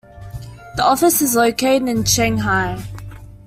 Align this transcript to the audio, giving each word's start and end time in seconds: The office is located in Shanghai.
The 0.77 0.83
office 0.83 1.21
is 1.21 1.35
located 1.35 1.87
in 1.87 2.03
Shanghai. 2.05 2.83